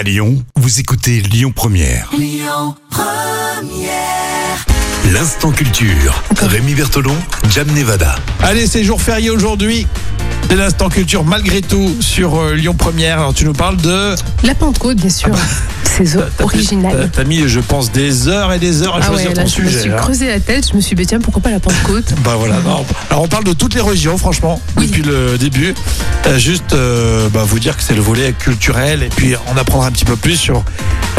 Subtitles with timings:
[0.00, 2.10] À Lyon, vous écoutez Lyon Première.
[5.12, 6.22] L'instant culture.
[6.40, 7.14] Rémi Bertolon,
[7.50, 8.14] Jam Nevada.
[8.42, 9.86] Allez, c'est jour férié aujourd'hui.
[10.48, 13.18] C'est l'instant culture malgré tout sur euh, Lyon Première.
[13.18, 15.34] Alors tu nous parles de La Pentecôte, bien sûr.
[15.84, 17.10] C'est T'as- t'as- original.
[17.12, 19.46] T'as mis, je pense, des heures et des heures à Ah choisir ouais, ton là,
[19.54, 19.80] je me sujet.
[19.82, 19.96] suis hein.
[19.96, 20.66] creusé la tête.
[20.70, 22.14] Je me suis dit, tiens, pourquoi pas la Pentecôte?
[22.24, 22.56] Bah voilà.
[22.64, 22.86] non.
[23.10, 24.86] Alors on parle de toutes les religions, franchement, Oui.
[24.86, 25.74] depuis le début.
[26.26, 29.88] Euh, juste euh, bah, vous dire que c'est le volet culturel et puis on apprendra
[29.88, 30.64] un petit peu plus sur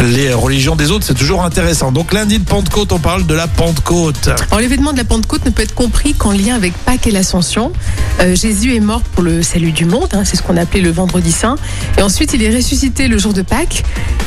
[0.02, 1.06] les religions des autres.
[1.06, 1.92] C'est toujours intéressant.
[1.92, 4.30] Donc lundi de Pentecôte, on parle de la Pentecôte.
[4.50, 7.72] Alors, l'événement de la Pentecôte ne peut être compris qu'en lien avec Pâques et l'Ascension.
[8.20, 10.92] Euh, Jésus est mort pour le salut du monde, hein, c'est ce qu'on appelait le
[10.92, 11.56] vendredi saint.
[11.98, 13.84] Et ensuite, il est ressuscité le jour de Pâques.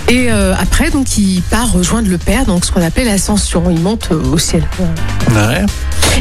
[0.08, 3.64] Et euh, après, donc, il part rejoindre le Père, donc ce qu'on appelait l'Ascension.
[3.70, 4.64] Il monte au ciel.
[5.30, 5.64] Ouais.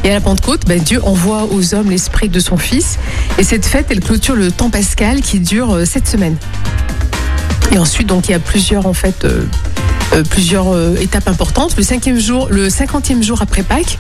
[0.04, 2.98] Et à la Pentecôte, ben, Dieu envoie aux hommes l'esprit de son Fils.
[3.38, 6.38] Et cette fête, elle clôture le temps pascal qui dure euh, sept semaines.
[7.72, 9.46] Et ensuite, donc, il y a plusieurs, en fait, euh,
[10.22, 11.76] plusieurs euh, étapes importantes.
[11.78, 13.98] Le cinquième jour, le cinquantième jour après Pâques,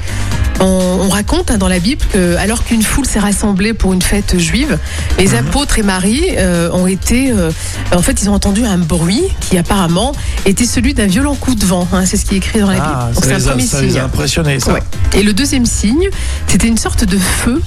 [0.59, 0.65] on,
[1.01, 4.37] on raconte hein, dans la Bible que, alors qu'une foule s'est rassemblée pour une fête
[4.37, 4.77] juive,
[5.17, 7.49] les apôtres et Marie euh, ont été, euh,
[7.95, 10.11] en fait, ils ont entendu un bruit qui apparemment
[10.45, 11.87] était celui d'un violent coup de vent.
[11.93, 12.85] hein, c'est ce qui est écrit dans la Bible.
[12.87, 14.73] Ah, Donc, ça, les a, ça les a impressionnés, ça.
[14.73, 14.83] Ouais.
[15.15, 16.09] Et le deuxième signe,
[16.47, 17.61] c'était une sorte de feu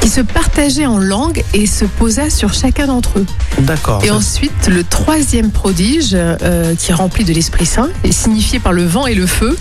[0.00, 3.26] qui se partageait en langue et se posa sur chacun d'entre eux.
[3.58, 4.02] D'accord.
[4.04, 8.72] Et ensuite, le troisième prodige, euh, qui est rempli de l'Esprit Saint, et signifié par
[8.72, 9.56] le vent et le feu,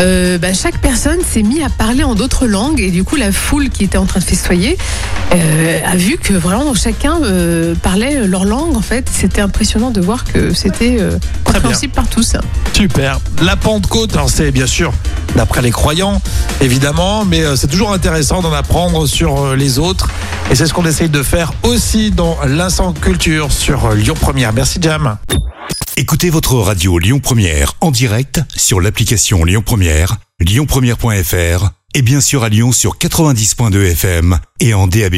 [0.00, 3.32] euh, bah, chaque personne s'est mis à parler en d'autres langues et du coup la
[3.32, 4.78] foule qui était en train de festoyer
[5.34, 9.10] euh, a vu que vraiment chacun euh, parlait leur langue en fait.
[9.12, 10.98] C'était impressionnant de voir que c'était
[11.44, 12.34] compréhensible par tous.
[12.74, 13.20] Super.
[13.42, 14.92] La Pentecôte, alors c'est bien sûr
[15.36, 16.20] d'après les croyants,
[16.60, 20.08] évidemment, mais c'est toujours intéressant d'en apprendre sur euh, les autres.
[20.50, 24.52] Et c'est ce qu'on essaye de faire aussi dans l'instant culture sur Lyon Première.
[24.52, 25.16] Merci Jam.
[25.96, 32.42] Écoutez votre radio Lyon Première en direct sur l'application Lyon Première, lyonpremière.fr et bien sûr
[32.44, 35.16] à Lyon sur 90.2 FM et en DAB+.